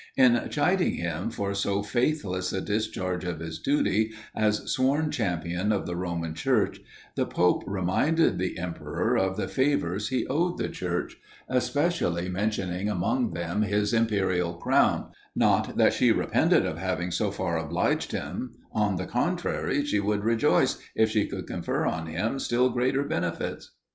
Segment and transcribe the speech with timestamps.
[0.17, 5.85] In chiding him for so faithless a discharge of his duty, as sworn champion of
[5.85, 6.81] the Roman Church,
[7.13, 11.17] the pope reminded the emperor of the favours he owed that Church,
[11.47, 17.59] especially mentioning among them his imperial crown: "not that she repented of having so far
[17.59, 22.71] obliged him, on the contrary, she would rejoice if she could confer on him still
[22.71, 23.69] greater benefits."